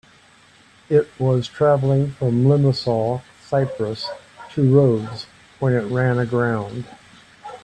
It 0.89 1.07
was 1.19 1.47
traveling 1.47 2.09
from 2.13 2.43
Limassol, 2.45 3.21
Cyprus 3.45 4.09
to 4.53 4.75
Rhodes 4.75 5.27
when 5.59 5.73
it 5.73 5.91
ran 5.91 6.17
aground. 6.17 6.85